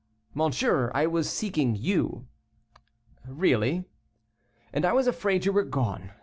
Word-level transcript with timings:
"Monsieur, 0.33 0.89
I 0.95 1.05
was 1.05 1.29
seeking 1.29 1.75
you." 1.75 2.25
"Really." 3.27 3.85
"And 4.73 4.83
I 4.83 4.93
was 4.93 5.05
afraid 5.05 5.45
you 5.45 5.51
were 5.51 5.61
gone. 5.63 6.09